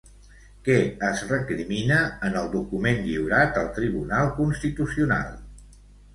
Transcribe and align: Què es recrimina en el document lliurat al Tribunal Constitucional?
Què 0.67 0.77
es 1.09 1.19
recrimina 1.31 1.99
en 2.29 2.39
el 2.41 2.49
document 2.57 3.05
lliurat 3.11 3.61
al 3.63 3.71
Tribunal 3.77 4.35
Constitucional? 4.41 5.31